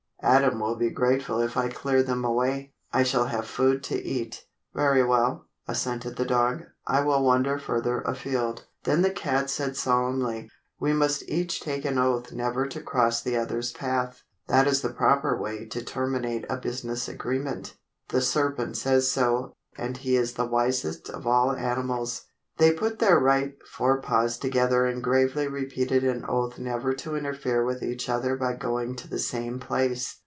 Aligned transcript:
Adam 0.23 0.59
will 0.59 0.75
be 0.75 0.91
grateful 0.91 1.41
if 1.41 1.57
I 1.57 1.67
clear 1.67 2.03
them 2.03 2.23
away. 2.23 2.75
I 2.93 3.01
shall 3.01 3.25
have 3.25 3.47
food 3.47 3.83
to 3.85 3.99
eat." 3.99 4.45
"Very 4.71 5.03
well," 5.03 5.47
assented 5.67 6.15
the 6.15 6.25
dog. 6.25 6.61
"I 6.85 7.01
will 7.01 7.23
wander 7.25 7.57
further 7.57 8.01
afield." 8.01 8.67
Then 8.83 9.01
the 9.01 9.09
cat 9.09 9.49
said 9.49 9.75
solemnly: 9.75 10.47
"We 10.79 10.93
must 10.93 11.27
each 11.27 11.59
take 11.59 11.85
an 11.85 11.97
oath 11.97 12.31
never 12.31 12.67
to 12.67 12.81
cross 12.81 13.23
the 13.23 13.35
other's 13.35 13.71
path. 13.71 14.21
That 14.47 14.67
is 14.67 14.81
the 14.83 14.89
proper 14.93 15.35
way 15.35 15.65
to 15.65 15.83
terminate 15.83 16.45
a 16.47 16.57
business 16.57 17.07
agreement. 17.07 17.73
The 18.09 18.21
serpent 18.21 18.77
says 18.77 19.09
so, 19.09 19.53
and 19.75 19.97
he 19.97 20.17
is 20.17 20.33
the 20.33 20.45
wisest 20.45 21.09
of 21.09 21.25
all 21.25 21.53
animals." 21.53 22.25
They 22.57 22.73
put 22.73 22.99
their 22.99 23.17
right 23.17 23.55
fore 23.65 24.01
paws 24.01 24.37
together 24.37 24.85
and 24.85 25.01
gravely 25.01 25.47
repeated 25.47 26.03
an 26.03 26.25
oath 26.27 26.59
never 26.59 26.93
to 26.95 27.15
interfere 27.15 27.65
with 27.65 27.81
each 27.81 28.07
other 28.07 28.35
by 28.35 28.53
going 28.53 28.97
to 28.97 29.07
the 29.07 29.17
same 29.19 29.59
place. 29.59 30.17